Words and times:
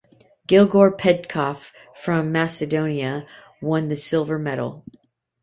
Gligor 0.47 0.97
Petkov 0.97 1.69
from 1.95 2.31
Macedonia 2.31 3.27
won 3.61 3.87
the 3.87 3.95
silver 3.95 4.39
medal. 4.39 4.83